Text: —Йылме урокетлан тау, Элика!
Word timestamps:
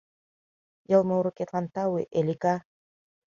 —Йылме 0.89 1.13
урокетлан 1.19 1.65
тау, 1.73 1.93
Элика! 2.19 2.55